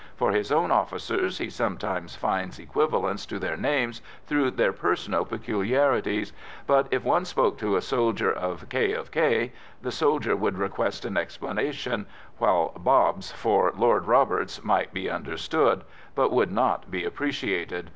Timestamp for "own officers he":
0.51-1.51